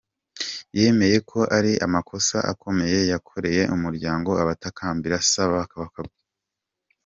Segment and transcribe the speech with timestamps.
[0.79, 6.21] Yemeye ko ari amakosa akomeye yakoreye umuryango abatakambira asaba kubabarirwa.